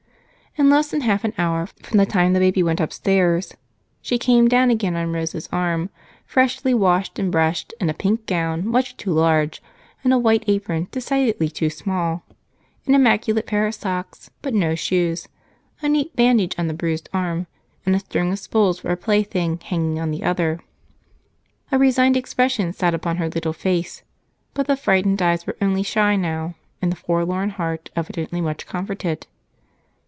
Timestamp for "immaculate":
12.93-13.45